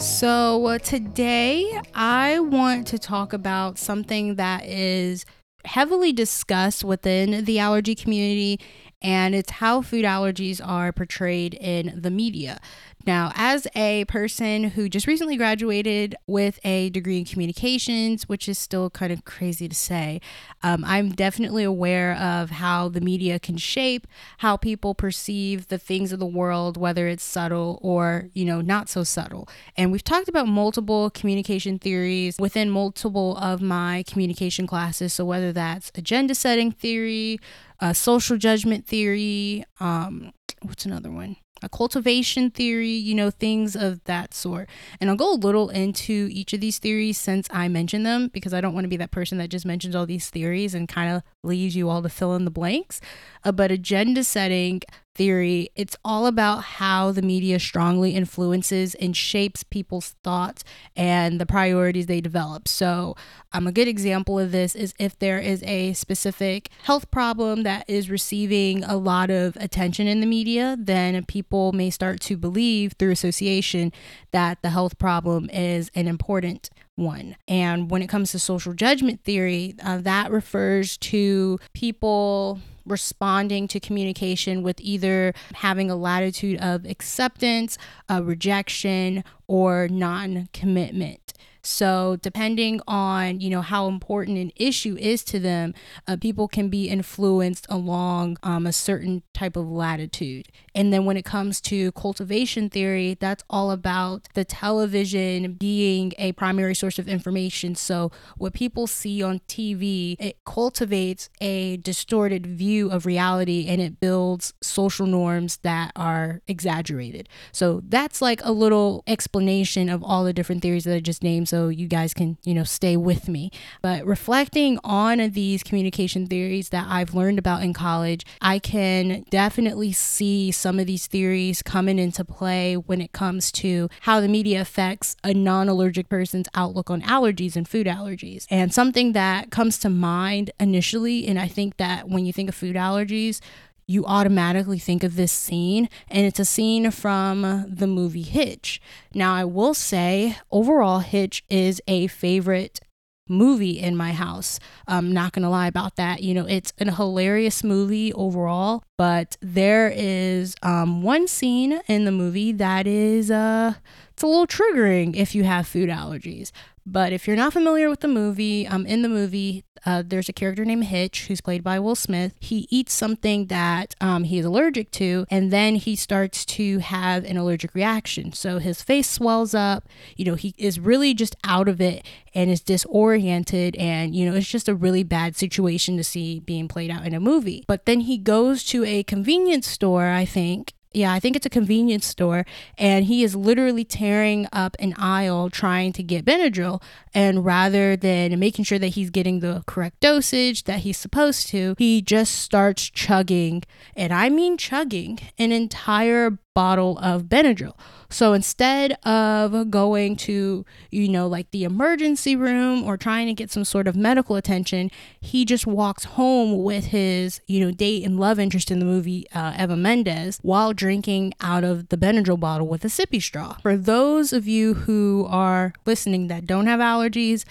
[0.00, 5.26] So, uh, today I want to talk about something that is
[5.66, 8.58] heavily discussed within the allergy community
[9.02, 12.60] and it's how food allergies are portrayed in the media.
[13.06, 18.58] Now, as a person who just recently graduated with a degree in communications, which is
[18.58, 20.20] still kind of crazy to say,
[20.64, 26.10] um, I'm definitely aware of how the media can shape how people perceive the things
[26.10, 29.48] of the world, whether it's subtle or, you know, not so subtle.
[29.76, 35.12] And we've talked about multiple communication theories within multiple of my communication classes.
[35.12, 37.38] So, whether that's agenda setting theory,
[37.80, 41.36] uh, social judgment theory, um, what's another one?
[41.62, 44.68] A cultivation theory, you know, things of that sort.
[45.00, 48.52] And I'll go a little into each of these theories since I mentioned them because
[48.52, 51.14] I don't want to be that person that just mentions all these theories and kind
[51.14, 53.00] of leaves you all to fill in the blanks.
[53.44, 54.82] Uh, but agenda setting
[55.16, 60.62] theory, it's all about how the media strongly influences and shapes people's thoughts
[60.94, 62.68] and the priorities they develop.
[62.68, 63.16] So,
[63.52, 67.84] um, a good example of this is if there is a specific health problem that
[67.88, 72.92] is receiving a lot of attention in the media, then people may start to believe
[72.98, 73.92] through association
[74.32, 77.36] that the health problem is an important one.
[77.48, 83.80] And when it comes to social judgment theory, uh, that refers to people responding to
[83.80, 87.76] communication with either having a latitude of acceptance,
[88.08, 91.34] a rejection, or non commitment.
[91.66, 95.74] So, depending on, you know, how important an issue is to them,
[96.06, 100.46] uh, people can be influenced along um, a certain type of latitude.
[100.76, 106.32] And then when it comes to cultivation theory, that's all about the television being a
[106.32, 107.74] primary source of information.
[107.74, 114.00] So, what people see on TV, it cultivates a distorted view of reality and it
[114.00, 117.28] builds social norms that are exaggerated.
[117.52, 121.48] So, that's like a little explanation of all the different theories that I just named.
[121.48, 123.50] So you guys can, you know, stay with me.
[123.80, 129.92] But reflecting on these communication theories that I've learned about in college, I can definitely
[129.92, 134.60] see some of these theories coming into play when it comes to how the media
[134.60, 138.46] affects a non allergic person's outlook on allergies and food allergies.
[138.50, 142.54] And something that comes to mind initially, and I think that when you think of
[142.54, 143.40] food allergies,
[143.86, 148.80] you automatically think of this scene, and it's a scene from the movie Hitch.
[149.14, 152.80] Now, I will say, overall, Hitch is a favorite
[153.28, 154.58] movie in my house.
[154.86, 156.22] I'm not gonna lie about that.
[156.22, 162.12] You know, it's a hilarious movie overall, but there is um, one scene in the
[162.12, 163.74] movie that is uh,
[164.12, 166.52] it's a little triggering if you have food allergies.
[166.86, 170.32] But if you're not familiar with the movie, um, in the movie, uh, there's a
[170.32, 172.34] character named Hitch who's played by Will Smith.
[172.40, 177.24] He eats something that um, he is allergic to, and then he starts to have
[177.24, 178.32] an allergic reaction.
[178.32, 179.88] So his face swells up.
[180.16, 183.74] You know, he is really just out of it and is disoriented.
[183.76, 187.14] And, you know, it's just a really bad situation to see being played out in
[187.14, 187.64] a movie.
[187.66, 191.50] But then he goes to a convenience store, I think, yeah, I think it's a
[191.50, 192.46] convenience store,
[192.78, 196.82] and he is literally tearing up an aisle trying to get Benadryl.
[197.12, 201.74] And rather than making sure that he's getting the correct dosage that he's supposed to,
[201.76, 203.62] he just starts chugging,
[203.94, 207.74] and I mean chugging, an entire bottle of Benadryl.
[208.08, 213.50] So instead of going to, you know, like the emergency room or trying to get
[213.50, 214.90] some sort of medical attention,
[215.20, 219.26] he just walks home with his, you know, date and love interest in the movie,
[219.34, 223.58] uh, Eva Mendes, while drinking out of the Benadryl bottle with a sippy straw.
[223.60, 227.44] For those of you who are listening that don't have allergies,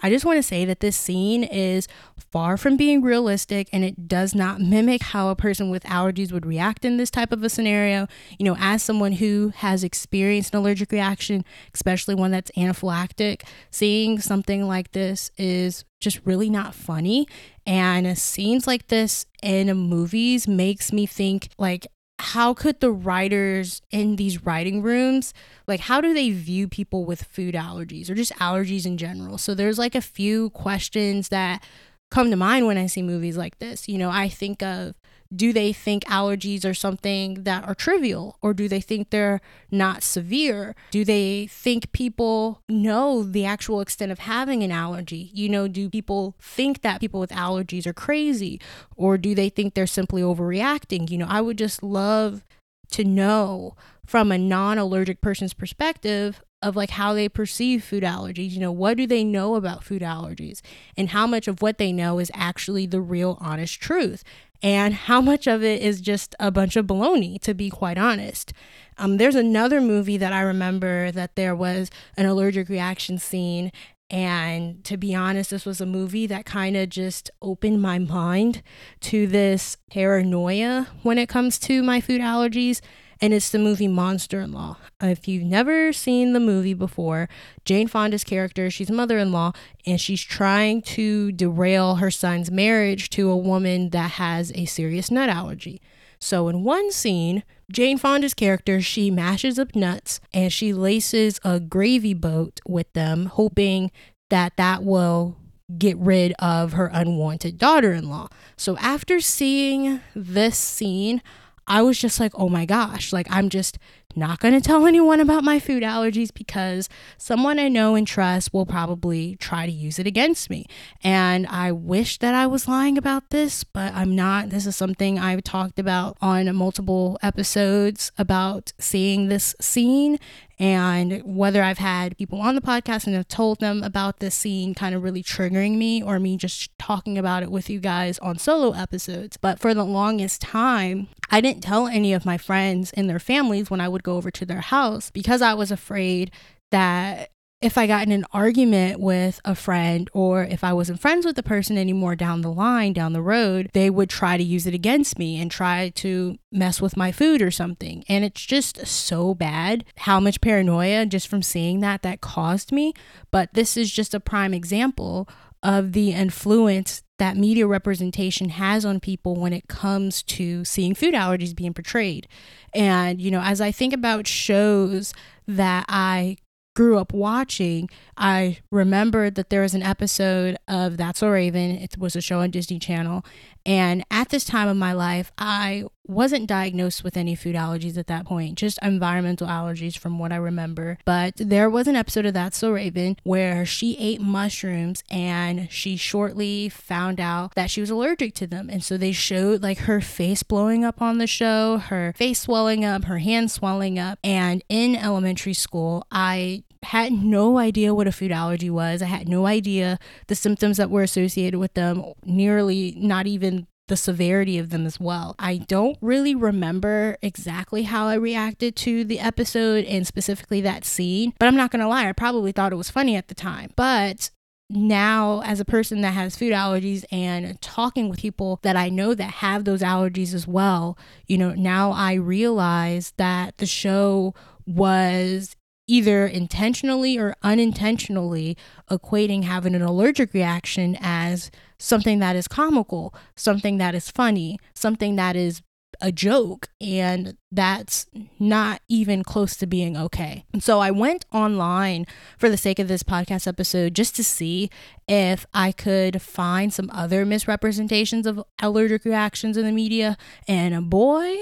[0.00, 1.86] I just want to say that this scene is
[2.16, 6.46] far from being realistic and it does not mimic how a person with allergies would
[6.46, 8.06] react in this type of a scenario.
[8.38, 14.20] You know, as someone who has experienced an allergic reaction, especially one that's anaphylactic, seeing
[14.20, 17.28] something like this is just really not funny.
[17.66, 21.86] And scenes like this in movies makes me think like
[22.20, 25.32] how could the writers in these writing rooms
[25.66, 29.38] like how do they view people with food allergies or just allergies in general?
[29.38, 31.62] So there's like a few questions that
[32.10, 33.88] come to mind when i see movies like this.
[33.88, 34.94] You know i think of
[35.34, 39.40] do they think allergies are something that are trivial or do they think they're
[39.70, 40.74] not severe?
[40.90, 45.30] Do they think people know the actual extent of having an allergy?
[45.32, 48.60] You know, do people think that people with allergies are crazy
[48.96, 51.10] or do they think they're simply overreacting?
[51.10, 52.44] You know, I would just love
[52.90, 58.50] to know from a non allergic person's perspective of like how they perceive food allergies.
[58.50, 60.60] You know, what do they know about food allergies?
[60.96, 64.24] And how much of what they know is actually the real honest truth?
[64.62, 68.52] And how much of it is just a bunch of baloney, to be quite honest.
[68.98, 73.72] Um, there's another movie that I remember that there was an allergic reaction scene.
[74.10, 78.62] And to be honest, this was a movie that kind of just opened my mind
[79.02, 82.80] to this paranoia when it comes to my food allergies
[83.20, 84.78] and it's the movie Monster in Law.
[85.00, 87.28] If you've never seen the movie before,
[87.64, 89.52] Jane Fonda's character, she's mother in law,
[89.86, 95.10] and she's trying to derail her son's marriage to a woman that has a serious
[95.10, 95.80] nut allergy.
[96.18, 101.58] So, in one scene, Jane Fonda's character, she mashes up nuts and she laces a
[101.58, 103.90] gravy boat with them, hoping
[104.28, 105.36] that that will
[105.78, 108.28] get rid of her unwanted daughter in law.
[108.56, 111.22] So, after seeing this scene,
[111.70, 113.78] I was just like, oh my gosh, like I'm just
[114.16, 118.52] not going to tell anyone about my food allergies because someone I know and trust
[118.52, 120.66] will probably try to use it against me.
[121.04, 124.50] And I wish that I was lying about this, but I'm not.
[124.50, 130.18] This is something I've talked about on multiple episodes about seeing this scene
[130.60, 134.74] and whether I've had people on the podcast and have told them about this scene
[134.74, 138.38] kind of really triggering me or me just talking about it with you guys on
[138.38, 139.38] solo episodes.
[139.38, 143.70] But for the longest time, I didn't tell any of my friends and their families
[143.70, 146.30] when I would go over to their house because I was afraid
[146.70, 151.26] that if I got in an argument with a friend or if I wasn't friends
[151.26, 154.66] with the person anymore down the line, down the road, they would try to use
[154.66, 158.02] it against me and try to mess with my food or something.
[158.08, 162.94] And it's just so bad how much paranoia just from seeing that that caused me.
[163.30, 165.28] But this is just a prime example
[165.62, 171.12] of the influence that media representation has on people when it comes to seeing food
[171.12, 172.26] allergies being portrayed.
[172.74, 175.12] And, you know, as I think about shows
[175.46, 176.38] that I
[176.80, 181.72] grew up watching, I remembered that there was an episode of That's So Raven.
[181.72, 183.22] It was a show on Disney Channel.
[183.66, 188.06] And at this time of my life, I wasn't diagnosed with any food allergies at
[188.06, 190.98] that point, just environmental allergies from what I remember.
[191.04, 195.98] But there was an episode of That's So Raven where she ate mushrooms and she
[195.98, 198.70] shortly found out that she was allergic to them.
[198.70, 202.86] And so they showed like her face blowing up on the show, her face swelling
[202.86, 204.18] up, her hands swelling up.
[204.24, 209.02] And in elementary school, I had no idea what a food allergy was.
[209.02, 213.96] I had no idea the symptoms that were associated with them, nearly not even the
[213.96, 215.34] severity of them as well.
[215.38, 221.34] I don't really remember exactly how I reacted to the episode and specifically that scene,
[221.38, 223.72] but I'm not gonna lie, I probably thought it was funny at the time.
[223.74, 224.30] But
[224.70, 229.12] now as a person that has food allergies and talking with people that I know
[229.14, 234.34] that have those allergies as well, you know, now I realize that the show
[234.66, 235.56] was
[235.90, 238.56] either intentionally or unintentionally
[238.88, 245.16] equating having an allergic reaction as something that is comical, something that is funny, something
[245.16, 245.62] that is
[246.00, 248.06] a joke and that's
[248.38, 250.44] not even close to being okay.
[250.52, 252.06] And so I went online
[252.38, 254.70] for the sake of this podcast episode just to see
[255.08, 261.40] if I could find some other misrepresentations of allergic reactions in the media and boy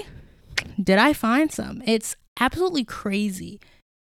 [0.81, 1.83] did I find some.
[1.85, 3.59] It's absolutely crazy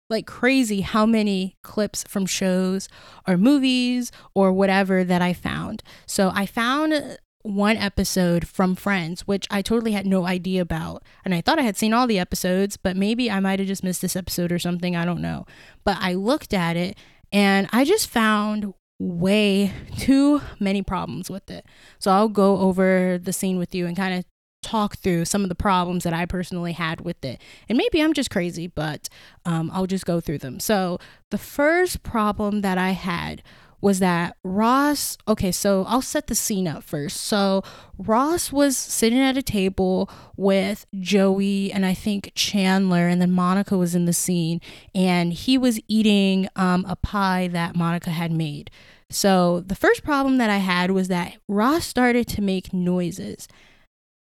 [0.09, 2.89] like crazy how many clips from shows
[3.27, 5.83] or movies or whatever that I found.
[6.07, 11.03] So I found one episode from Friends, which I totally had no idea about.
[11.25, 13.85] And I thought I had seen all the episodes, but maybe I might have just
[13.85, 14.97] missed this episode or something.
[14.97, 15.47] I don't know.
[15.85, 16.97] But I looked at it
[17.33, 21.67] and I just found way too many problems with it.
[21.99, 24.25] So I'll go over the scene with you and kind of
[24.67, 27.41] talk through some of the problems that I personally had with it.
[27.69, 29.09] And maybe I'm just crazy, but
[29.45, 30.59] um, I'll just go through them.
[30.59, 30.99] So
[31.31, 33.43] the first problem that I had
[33.81, 37.19] was that Ross, okay, so I'll set the scene up first.
[37.19, 37.63] So
[37.99, 43.77] Ross was sitting at a table with Joey and I think Chandler, and then Monica
[43.79, 44.61] was in the scene,
[44.95, 48.71] and he was eating um, a pie that Monica had made.
[49.11, 53.47] So the first problem that I had was that Ross started to make noises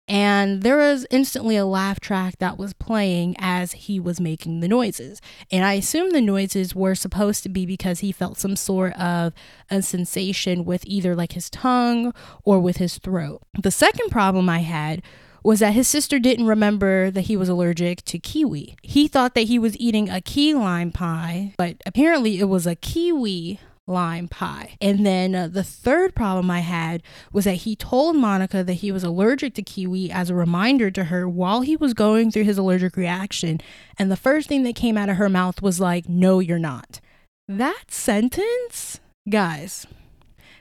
[0.09, 4.68] and there was instantly a laugh track that was playing as he was making the
[4.68, 5.21] noises.
[5.53, 9.35] And I assume the noises were supposed to be because he felt some sort of
[9.71, 13.42] a sensation with either like his tongue or with his throat.
[13.61, 15.03] The second problem I had
[15.44, 18.77] was that his sister didn't remember that he was allergic to kiwi.
[18.83, 22.75] He thought that he was eating a key lime pie, but apparently it was a
[22.75, 24.77] kiwi lime pie.
[24.81, 28.92] And then uh, the third problem I had was that he told Monica that he
[28.92, 32.59] was allergic to kiwi as a reminder to her while he was going through his
[32.59, 33.61] allergic reaction.
[33.98, 37.01] And the first thing that came out of her mouth was like, No, you're not.
[37.48, 39.87] That sentence, guys,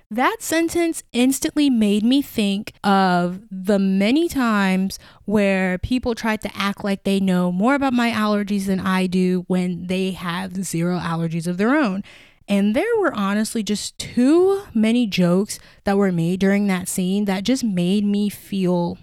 [0.10, 6.82] that sentence instantly made me think of the many times where people tried to act
[6.82, 11.46] like they know more about my allergies than I do when they have zero allergies
[11.46, 12.04] of their own.
[12.48, 17.44] And there were honestly just too many jokes that were made during that scene that
[17.44, 18.98] just made me feel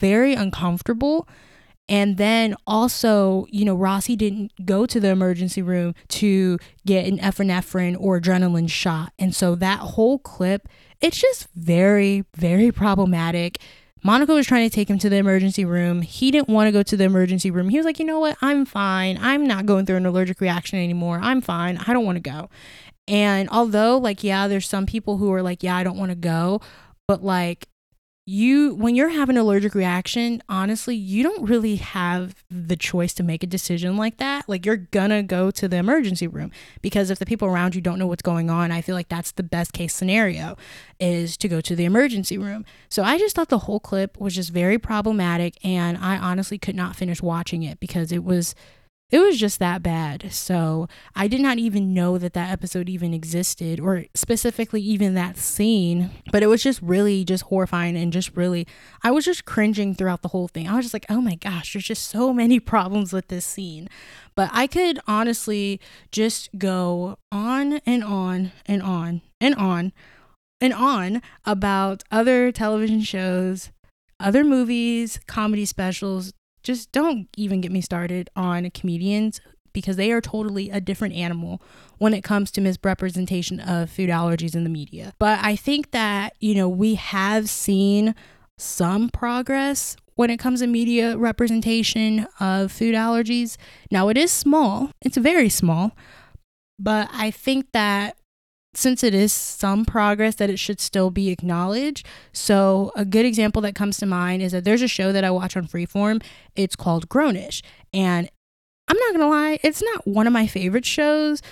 [0.00, 1.28] very uncomfortable.
[1.88, 7.18] And then also, you know, Rossi didn't go to the emergency room to get an
[7.18, 9.12] epinephrine or adrenaline shot.
[9.18, 10.68] And so that whole clip,
[11.00, 13.58] it's just very, very problematic.
[14.02, 16.02] Monica was trying to take him to the emergency room.
[16.02, 17.68] He didn't want to go to the emergency room.
[17.68, 18.36] He was like, you know what?
[18.40, 19.18] I'm fine.
[19.20, 21.18] I'm not going through an allergic reaction anymore.
[21.22, 21.78] I'm fine.
[21.78, 22.48] I don't want to go.
[23.06, 26.16] And although, like, yeah, there's some people who are like, yeah, I don't want to
[26.16, 26.60] go,
[27.06, 27.66] but like,
[28.28, 33.22] you when you're having an allergic reaction honestly you don't really have the choice to
[33.22, 34.46] make a decision like that.
[34.46, 37.98] Like you're gonna go to the emergency room because if the people around you don't
[37.98, 40.58] know what's going on i feel like that's the best case scenario
[41.00, 42.66] is to go to the emergency room.
[42.90, 46.76] So i just thought the whole clip was just very problematic and i honestly could
[46.76, 48.54] not finish watching it because it was
[49.10, 50.30] it was just that bad.
[50.32, 55.38] So I did not even know that that episode even existed or specifically even that
[55.38, 56.10] scene.
[56.30, 58.66] But it was just really just horrifying and just really,
[59.02, 60.68] I was just cringing throughout the whole thing.
[60.68, 63.88] I was just like, oh my gosh, there's just so many problems with this scene.
[64.34, 65.80] But I could honestly
[66.12, 69.92] just go on and on and on and on
[70.60, 73.70] and on about other television shows,
[74.20, 76.32] other movies, comedy specials,
[76.68, 79.40] just don't even get me started on comedians
[79.72, 81.62] because they are totally a different animal
[81.96, 85.14] when it comes to misrepresentation of food allergies in the media.
[85.18, 88.14] But I think that, you know, we have seen
[88.58, 93.56] some progress when it comes to media representation of food allergies.
[93.90, 95.92] Now, it is small, it's very small,
[96.78, 98.18] but I think that
[98.74, 102.06] since it is some progress that it should still be acknowledged.
[102.32, 105.30] So a good example that comes to mind is that there's a show that I
[105.30, 106.22] watch on Freeform.
[106.54, 107.62] It's called Grownish.
[107.92, 108.28] And
[108.88, 111.42] I'm not going to lie, it's not one of my favorite shows,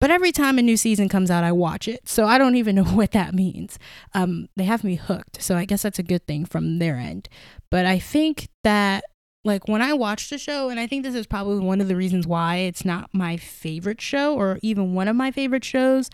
[0.00, 2.08] but every time a new season comes out, I watch it.
[2.08, 3.78] So I don't even know what that means.
[4.14, 5.42] Um, they have me hooked.
[5.42, 7.28] So I guess that's a good thing from their end.
[7.70, 9.04] But I think that
[9.44, 11.96] like when I watched the show, and I think this is probably one of the
[11.96, 16.10] reasons why it's not my favorite show or even one of my favorite shows,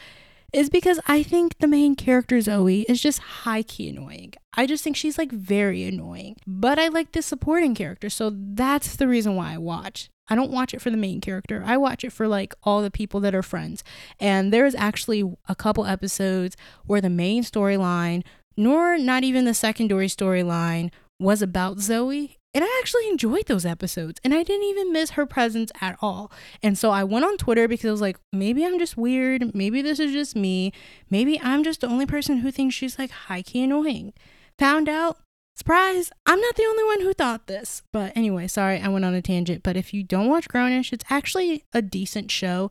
[0.53, 4.35] is because I think the main character Zoe is just high key annoying.
[4.55, 6.37] I just think she's like very annoying.
[6.47, 10.11] But I like the supporting character, so that's the reason why I watch.
[10.29, 11.63] I don't watch it for the main character.
[11.65, 13.83] I watch it for like all the people that are friends.
[14.21, 18.25] And there's actually a couple episodes where the main storyline,
[18.57, 22.38] nor not even the secondary storyline, was about Zoe.
[22.55, 26.33] And I actually enjoyed those episodes and I didn't even miss her presence at all.
[26.63, 29.55] And so I went on Twitter because I was like, maybe I'm just weird.
[29.55, 30.73] Maybe this is just me.
[31.11, 34.13] Maybe I'm just the only person who thinks she's like high key annoying.
[34.59, 35.19] Found out
[35.59, 36.13] Surprise!
[36.25, 37.83] I'm not the only one who thought this.
[37.93, 39.65] But anyway, sorry, I went on a tangent.
[39.65, 42.71] But if you don't watch Grownish, it's actually a decent show.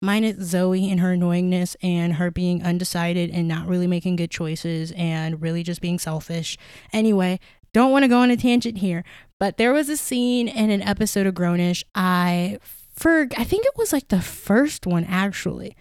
[0.00, 4.92] Minus Zoe and her annoyingness and her being undecided and not really making good choices
[4.92, 6.56] and really just being selfish.
[6.90, 7.38] Anyway,
[7.72, 9.04] don't want to go on a tangent here,
[9.38, 11.84] but there was a scene in an episode of Grownish.
[11.94, 12.58] I
[12.94, 15.76] for I think it was like the first one actually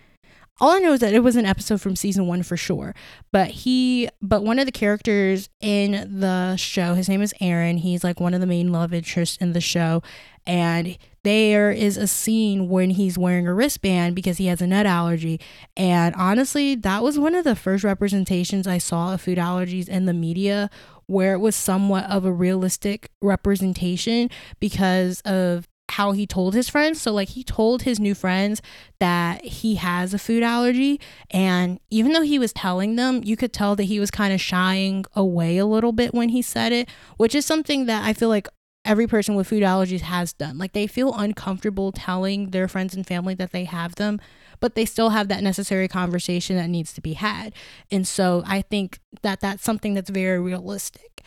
[0.62, 2.94] all I know is that it was an episode from season one for sure.
[3.32, 7.78] But he, but one of the characters in the show, his name is Aaron.
[7.78, 10.04] He's like one of the main love interests in the show.
[10.46, 14.86] And there is a scene when he's wearing a wristband because he has a nut
[14.86, 15.40] allergy.
[15.76, 20.06] And honestly, that was one of the first representations I saw of food allergies in
[20.06, 20.70] the media
[21.12, 27.02] where it was somewhat of a realistic representation because of how he told his friends.
[27.02, 28.62] So, like, he told his new friends
[29.00, 31.02] that he has a food allergy.
[31.30, 34.40] And even though he was telling them, you could tell that he was kind of
[34.40, 36.88] shying away a little bit when he said it,
[37.18, 38.48] which is something that I feel like
[38.84, 40.58] every person with food allergies has done.
[40.58, 44.20] Like, they feel uncomfortable telling their friends and family that they have them,
[44.60, 47.54] but they still have that necessary conversation that needs to be had.
[47.92, 51.24] And so, I think that that's something that's very realistic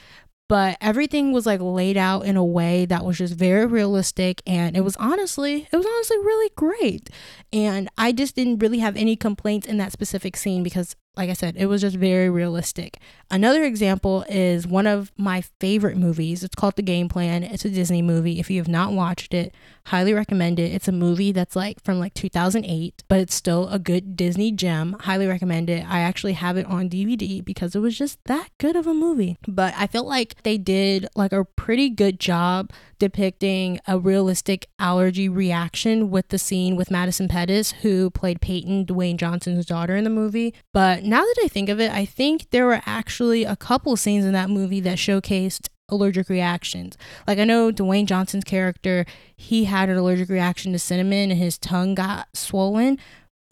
[0.49, 4.77] but everything was like laid out in a way that was just very realistic and
[4.77, 7.09] it was honestly it was honestly really great
[7.53, 11.35] and i just didn't really have any complaints in that specific scene because like I
[11.35, 12.99] said, it was just very realistic.
[13.31, 16.43] Another example is one of my favorite movies.
[16.43, 17.43] It's called The Game Plan.
[17.43, 18.41] It's a Disney movie.
[18.41, 19.55] If you have not watched it,
[19.87, 20.73] highly recommend it.
[20.73, 24.97] It's a movie that's like from like 2008, but it's still a good Disney gem.
[25.01, 25.89] Highly recommend it.
[25.89, 29.37] I actually have it on DVD because it was just that good of a movie.
[29.47, 35.29] But I felt like they did like a pretty good job depicting a realistic allergy
[35.29, 40.11] reaction with the scene with Madison Pettis, who played Peyton, Dwayne Johnson's daughter in the
[40.11, 40.55] movie.
[40.73, 44.25] But now that I think of it, I think there were actually a couple scenes
[44.25, 46.97] in that movie that showcased allergic reactions.
[47.27, 49.05] Like I know Dwayne Johnson's character,
[49.37, 52.99] he had an allergic reaction to cinnamon and his tongue got swollen.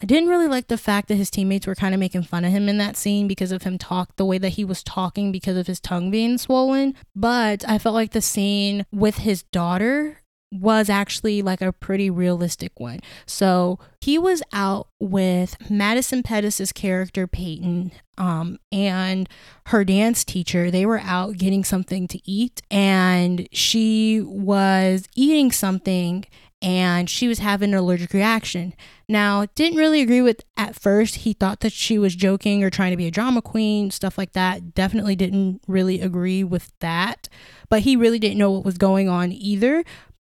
[0.01, 2.51] I didn't really like the fact that his teammates were kind of making fun of
[2.51, 5.55] him in that scene because of him talk the way that he was talking because
[5.55, 6.93] of his tongue being swollen.
[7.15, 10.17] But I felt like the scene with his daughter
[10.53, 12.99] was actually like a pretty realistic one.
[13.25, 19.27] So he was out with Madison Pettis's character Peyton um, and
[19.67, 20.69] her dance teacher.
[20.69, 26.25] They were out getting something to eat, and she was eating something
[26.63, 28.73] and she was having an allergic reaction.
[29.09, 31.15] Now, didn't really agree with at first.
[31.15, 34.31] He thought that she was joking or trying to be a drama queen, stuff like
[34.31, 34.73] that.
[34.73, 37.27] Definitely didn't really agree with that.
[37.69, 39.83] But he really didn't know what was going on either.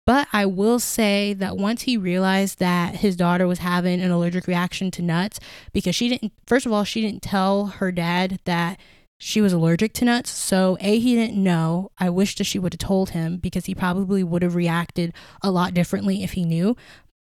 [0.07, 4.47] But I will say that once he realized that his daughter was having an allergic
[4.47, 5.37] reaction to nuts,
[5.73, 8.79] because she didn't, first of all, she didn't tell her dad that
[9.17, 10.29] she was allergic to nuts.
[10.29, 11.91] So, A, he didn't know.
[11.99, 15.51] I wish that she would have told him because he probably would have reacted a
[15.51, 16.77] lot differently if he knew.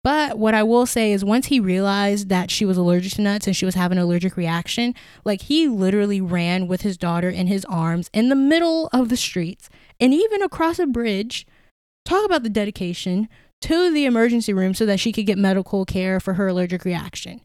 [0.03, 3.47] But what I will say is, once he realized that she was allergic to nuts
[3.47, 7.47] and she was having an allergic reaction, like he literally ran with his daughter in
[7.47, 9.69] his arms in the middle of the streets
[10.01, 11.47] and even across a bridge.
[12.05, 13.29] Talk about the dedication
[13.61, 17.41] to the emergency room so that she could get medical care for her allergic reaction.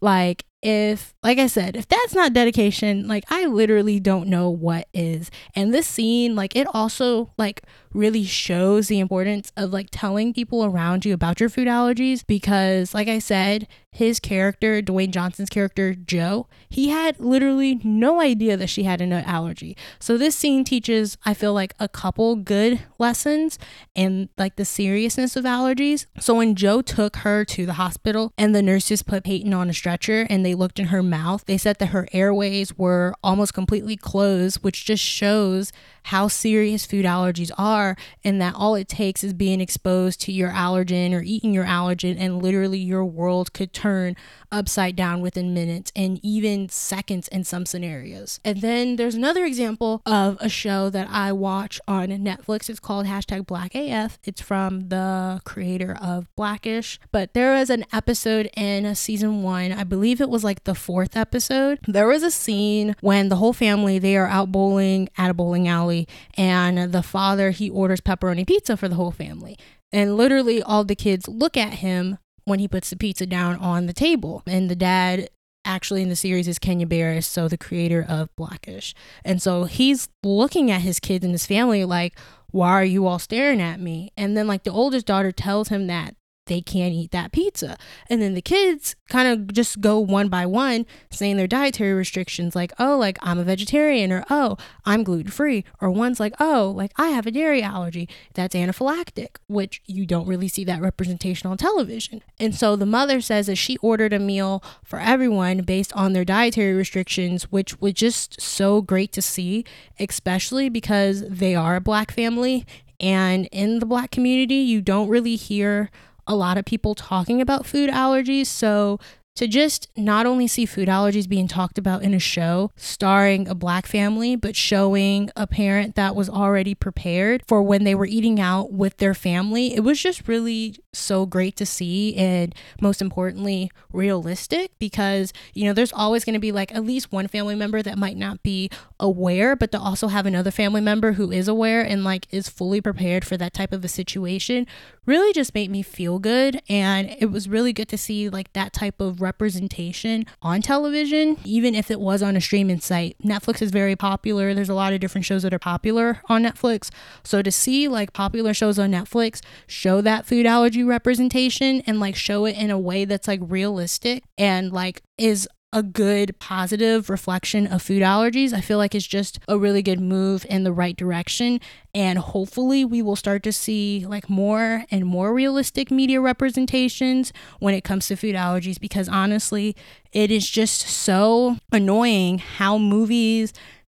[0.00, 4.88] Like, if like i said if that's not dedication like i literally don't know what
[4.94, 5.30] is.
[5.54, 10.64] And this scene like it also like really shows the importance of like telling people
[10.64, 15.94] around you about your food allergies because like i said his character dwayne johnson's character
[15.94, 19.76] joe he had literally no idea that she had a nut allergy.
[19.98, 23.58] So this scene teaches i feel like a couple good lessons
[23.94, 26.06] and like the seriousness of allergies.
[26.18, 29.74] So when joe took her to the hospital and the nurses put peyton on a
[29.74, 33.54] stretcher and they they looked in her mouth, they said that her airways were almost
[33.54, 35.72] completely closed, which just shows
[36.04, 40.50] how serious food allergies are and that all it takes is being exposed to your
[40.50, 44.16] allergen or eating your allergen and literally your world could turn
[44.50, 48.40] upside down within minutes and even seconds in some scenarios.
[48.44, 52.68] And then there's another example of a show that I watch on Netflix.
[52.68, 54.18] It's called hashtag Black AF.
[54.24, 56.98] It's from the creator of Blackish.
[57.10, 60.74] But there was an episode in season one, I believe it was was like the
[60.74, 61.78] fourth episode.
[61.86, 65.68] There was a scene when the whole family they are out bowling at a bowling
[65.68, 69.56] alley and the father he orders pepperoni pizza for the whole family.
[69.92, 73.86] And literally all the kids look at him when he puts the pizza down on
[73.86, 74.42] the table.
[74.46, 75.30] And the dad
[75.64, 78.94] actually in the series is Kenya Barris, so the creator of Blackish.
[79.24, 82.18] And so he's looking at his kids and his family like,
[82.50, 84.10] why are you all staring at me?
[84.16, 86.16] And then like the oldest daughter tells him that
[86.46, 87.76] they can't eat that pizza.
[88.08, 92.56] And then the kids kind of just go one by one saying their dietary restrictions,
[92.56, 96.72] like, oh, like I'm a vegetarian, or oh, I'm gluten free, or one's like, oh,
[96.76, 98.08] like I have a dairy allergy.
[98.34, 102.22] That's anaphylactic, which you don't really see that representation on television.
[102.40, 106.24] And so the mother says that she ordered a meal for everyone based on their
[106.24, 109.64] dietary restrictions, which was just so great to see,
[110.00, 112.66] especially because they are a black family.
[112.98, 115.90] And in the black community, you don't really hear
[116.26, 118.46] a lot of people talking about food allergies.
[118.46, 118.98] So
[119.34, 123.54] to just not only see food allergies being talked about in a show starring a
[123.54, 128.38] black family, but showing a parent that was already prepared for when they were eating
[128.38, 133.70] out with their family, it was just really so great to see and most importantly,
[133.90, 137.82] realistic because, you know, there's always going to be like at least one family member
[137.82, 138.68] that might not be
[139.00, 142.82] aware, but to also have another family member who is aware and like is fully
[142.82, 144.66] prepared for that type of a situation
[145.06, 146.60] really just made me feel good.
[146.68, 151.74] And it was really good to see like that type of representation on television, even
[151.74, 153.16] if it was on a streaming site.
[153.24, 154.54] Netflix is very popular.
[154.54, 156.90] There's a lot of different shows that are popular on Netflix.
[157.24, 162.14] So to see like popular shows on Netflix show that food allergy representation and like
[162.14, 167.66] show it in a way that's like realistic and like is a good positive reflection
[167.66, 168.52] of food allergies.
[168.52, 171.60] I feel like it's just a really good move in the right direction.
[171.94, 177.74] And hopefully, we will start to see like more and more realistic media representations when
[177.74, 179.74] it comes to food allergies because honestly,
[180.12, 183.52] it is just so annoying how movies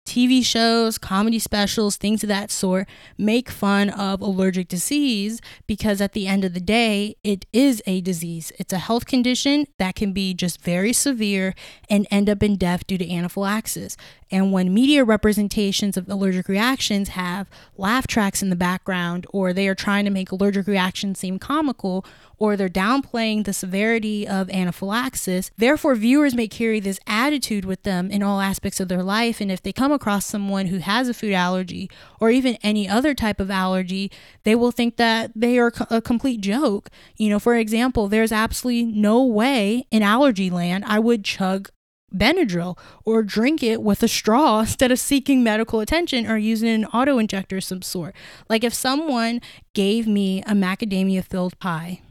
[0.10, 6.14] TV shows, comedy specials, things of that sort make fun of allergic disease because at
[6.14, 8.52] the end of the day, it is a disease.
[8.58, 11.54] It's a health condition that can be just very severe
[11.92, 13.98] and end up in death due to anaphylaxis.
[14.32, 19.68] And when media representations of allergic reactions have laugh tracks in the background, or they
[19.68, 22.06] are trying to make allergic reactions seem comical,
[22.38, 28.10] or they're downplaying the severity of anaphylaxis, therefore, viewers may carry this attitude with them
[28.12, 29.42] in all aspects of their life.
[29.42, 33.14] And if they come across someone who has a food allergy or even any other
[33.14, 34.12] type of allergy,
[34.44, 36.90] they will think that they are a complete joke.
[37.18, 41.70] You know, for example, there's absolutely no way in allergy land I would chug
[42.16, 46.86] Benadryl or drink it with a straw instead of seeking medical attention or using an
[46.86, 48.16] auto injector of some sort.
[48.50, 49.42] Like if someone
[49.74, 52.02] gave me a macadamia filled pie,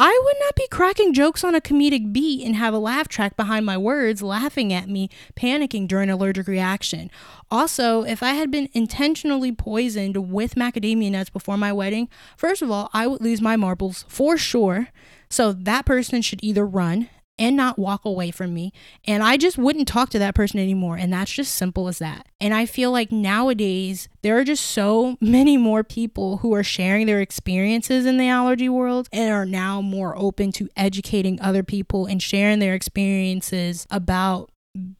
[0.00, 3.36] I would not be cracking jokes on a comedic beat and have a laugh track
[3.36, 7.10] behind my words laughing at me, panicking during allergic reaction.
[7.50, 12.70] Also, if I had been intentionally poisoned with macadamia nuts before my wedding, first of
[12.70, 14.90] all, I would lose my marbles for sure.
[15.28, 17.08] So that person should either run
[17.38, 18.72] and not walk away from me.
[19.06, 20.96] And I just wouldn't talk to that person anymore.
[20.96, 22.26] And that's just simple as that.
[22.40, 27.06] And I feel like nowadays there are just so many more people who are sharing
[27.06, 32.06] their experiences in the allergy world and are now more open to educating other people
[32.06, 34.50] and sharing their experiences about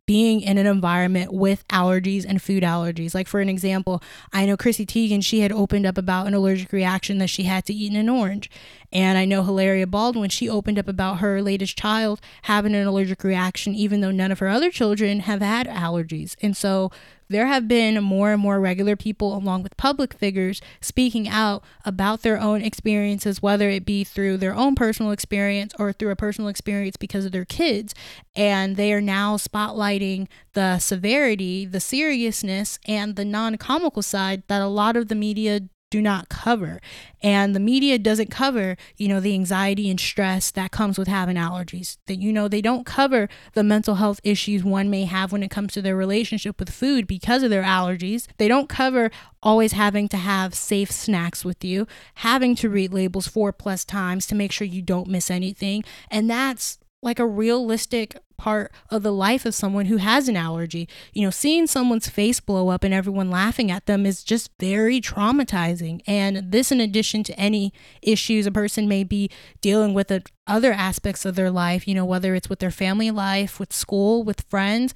[0.07, 3.15] being in an environment with allergies and food allergies.
[3.15, 6.73] Like, for an example, I know Chrissy Teigen, she had opened up about an allergic
[6.73, 8.51] reaction that she had to eating an orange.
[8.93, 13.23] And I know Hilaria Baldwin, she opened up about her latest child having an allergic
[13.23, 16.37] reaction, even though none of her other children have had allergies.
[16.41, 16.91] And so
[17.29, 22.23] there have been more and more regular people, along with public figures, speaking out about
[22.23, 26.49] their own experiences, whether it be through their own personal experience or through a personal
[26.49, 27.95] experience because of their kids.
[28.35, 34.63] And they are now spotlighting the severity, the seriousness, and the non comical side that
[34.63, 35.61] a lot of the media
[35.91, 36.81] do not cover.
[37.23, 41.37] And the media doesn't cover you know the anxiety and stress that comes with having
[41.37, 41.99] allergies.
[42.07, 45.51] That you know they don't cover the mental health issues one may have when it
[45.51, 48.27] comes to their relationship with food because of their allergies.
[48.39, 49.11] They don't cover
[49.43, 54.27] always having to have safe snacks with you having to read labels four plus times
[54.27, 55.85] to make sure you don't miss anything.
[56.11, 60.89] And that's like a realistic part of the life of someone who has an allergy.
[61.13, 65.01] You know, seeing someone's face blow up and everyone laughing at them is just very
[65.01, 66.01] traumatizing.
[66.07, 69.31] And this, in addition to any issues a person may be
[69.61, 73.11] dealing with at other aspects of their life, you know, whether it's with their family
[73.11, 74.95] life, with school, with friends,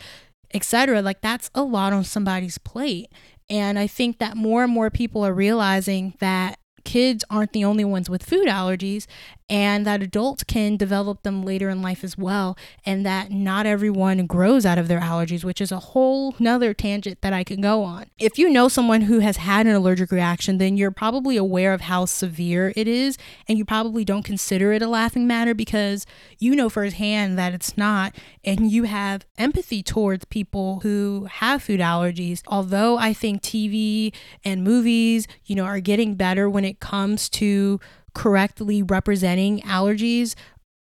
[0.55, 1.03] etc.
[1.03, 3.13] Like that's a lot on somebody's plate.
[3.51, 7.85] And I think that more and more people are realizing that kids aren't the only
[7.85, 9.07] ones with food allergies
[9.53, 14.25] and that adults can develop them later in life as well, and that not everyone
[14.25, 17.83] grows out of their allergies, which is a whole nother tangent that I can go
[17.83, 18.07] on.
[18.19, 21.83] If you know someone who has had an allergic reaction, then you're probably aware of
[21.83, 26.07] how severe it is, and you probably don't consider it a laughing matter because
[26.39, 31.81] you know firsthand that it's not, and you have empathy towards people who have food
[31.81, 32.41] allergies.
[32.47, 34.15] Although I think TV
[34.47, 37.81] and movies, you know, are getting better when it comes to
[38.15, 40.35] correctly representing allergies,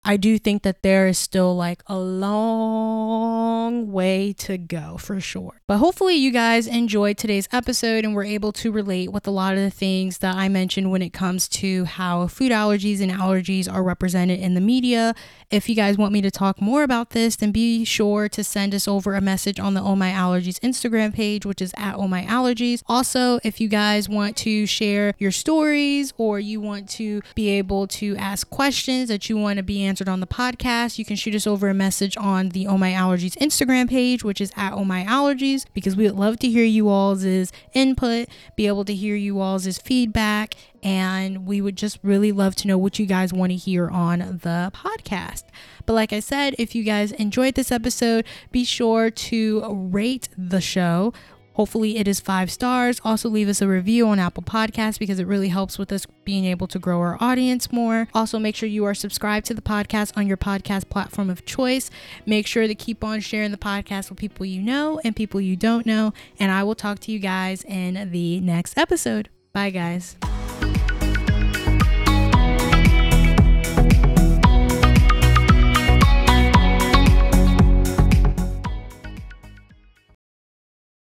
[0.04, 5.60] I do think that there is still like a long way to go for sure.
[5.68, 9.54] But hopefully, you guys enjoyed today's episode and were able to relate with a lot
[9.54, 13.72] of the things that I mentioned when it comes to how food allergies and allergies
[13.72, 15.14] are represented in the media.
[15.50, 18.74] If you guys want me to talk more about this, then be sure to send
[18.74, 22.08] us over a message on the Oh My Allergies Instagram page, which is at Oh
[22.08, 22.82] My Allergies.
[22.88, 27.86] Also, if you guys want to share your stories or you want to be able
[27.86, 31.34] to ask questions that you want to be answered on the podcast, you can shoot
[31.34, 34.86] us over a message on the Oh My Allergies Instagram page, which is at Oh
[34.86, 37.26] My Allergies, because we would love to hear you all's
[37.74, 38.26] input,
[38.56, 42.78] be able to hear you all's feedback, and we would just really love to know
[42.78, 45.42] what you guys want to hear on the podcast.
[45.84, 50.62] But like I said, if you guys enjoyed this episode, be sure to rate the
[50.62, 51.12] show
[51.54, 53.00] Hopefully, it is five stars.
[53.04, 56.44] Also, leave us a review on Apple Podcasts because it really helps with us being
[56.44, 58.08] able to grow our audience more.
[58.14, 61.90] Also, make sure you are subscribed to the podcast on your podcast platform of choice.
[62.26, 65.56] Make sure to keep on sharing the podcast with people you know and people you
[65.56, 66.12] don't know.
[66.38, 69.28] And I will talk to you guys in the next episode.
[69.52, 70.16] Bye, guys.